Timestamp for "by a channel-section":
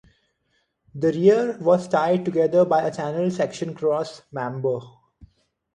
2.65-3.75